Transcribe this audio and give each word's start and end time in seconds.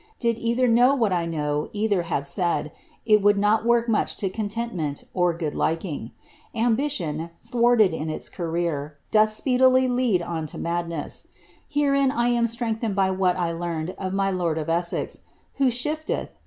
Did 0.17 0.39
either 0.39 0.67
know 0.67 0.95
what 0.95 1.13
I 1.13 1.27
know 1.27 1.69
eidjer 1.75 2.05
have 2.05 2.25
said, 2.25 2.71
it 3.05 3.21
would 3.21 3.37
not 3.37 3.63
work 3.67 3.87
much 3.87 4.23
lo 4.23 4.29
conientmenl 4.29 5.03
or 5.13 5.31
good 5.31 5.53
liking, 5.53 6.09
km 6.55 6.75
biiion, 6.75 7.29
thwarted 7.39 7.93
in 7.93 8.09
iis 8.09 8.27
career, 8.27 8.97
doth 9.11 9.29
speedily 9.29 9.87
lead 9.87 10.23
on 10.23 10.47
lo 10.51 10.59
madness; 10.59 11.27
herein 11.69 12.09
I 12.09 12.29
am 12.29 12.47
strengthened 12.47 12.95
by 12.95 13.11
what 13.11 13.37
I 13.37 13.51
learn 13.51 13.89
of 13.99 14.11
my 14.11 14.31
lord 14.31 14.57
of 14.57 14.69
Essex, 14.69 15.19
who 15.57 15.67
sliifieth. 15.67 16.29